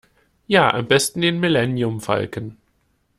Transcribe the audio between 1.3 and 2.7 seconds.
Milleniumfalken.